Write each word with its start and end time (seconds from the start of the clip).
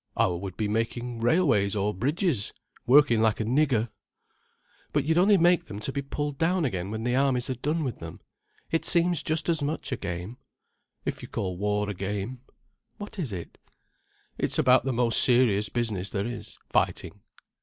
"I 0.17 0.25
would 0.25 0.57
be 0.57 0.67
making 0.67 1.19
railways 1.19 1.75
or 1.75 1.93
bridges, 1.93 2.53
working 2.87 3.21
like 3.21 3.39
a 3.39 3.43
nigger." 3.45 3.89
"But 4.93 5.05
you'd 5.05 5.19
only 5.19 5.37
make 5.37 5.65
them 5.65 5.79
to 5.79 5.91
be 5.91 6.01
pulled 6.01 6.39
down 6.39 6.65
again 6.65 6.89
when 6.89 7.03
the 7.03 7.13
armies 7.15 7.45
had 7.45 7.61
done 7.61 7.83
with 7.83 7.99
them. 7.99 8.19
It 8.71 8.83
seems 8.83 9.21
just 9.21 9.47
as 9.47 9.61
much 9.61 9.91
a 9.91 9.97
game." 9.97 10.37
"If 11.05 11.21
you 11.21 11.27
call 11.27 11.55
war 11.55 11.87
a 11.87 11.93
game." 11.93 12.41
"What 12.97 13.19
is 13.19 13.31
it?" 13.31 13.59
"It's 14.39 14.57
about 14.57 14.85
the 14.85 14.91
most 14.91 15.21
serious 15.21 15.69
business 15.69 16.09
there 16.09 16.25
is, 16.25 16.57
fighting." 16.67 17.21